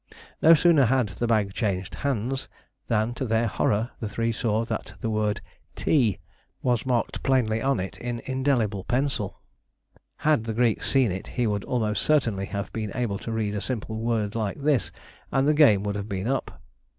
No 0.41 0.55
sooner 0.55 0.85
had 0.85 1.09
the 1.09 1.27
bag 1.27 1.53
changed 1.53 1.93
hands 2.01 2.49
than 2.87 3.13
to 3.13 3.23
their 3.23 3.45
horror 3.45 3.91
the 3.99 4.09
three 4.09 4.31
saw 4.31 4.65
that 4.65 4.95
the 4.99 5.11
word 5.11 5.41
TEA 5.75 6.17
was 6.63 6.87
marked 6.87 7.21
plainly 7.21 7.61
on 7.61 7.79
it 7.79 7.99
in 7.99 8.19
indelible 8.25 8.83
pencil. 8.83 9.39
Had 10.25 10.45
the 10.45 10.55
Greek 10.55 10.81
seen 10.81 11.11
it, 11.11 11.27
he 11.37 11.45
would 11.45 11.63
almost 11.65 12.01
certainly 12.01 12.47
have 12.47 12.73
been 12.73 12.91
able 12.95 13.19
to 13.19 13.31
read 13.31 13.53
a 13.53 13.61
simple 13.61 13.99
word 13.99 14.33
like 14.33 14.59
this, 14.63 14.91
and 15.31 15.47
the 15.47 15.53
game 15.53 15.83
would 15.83 15.93
have 15.95 16.09
been 16.09 16.27
up. 16.27 16.59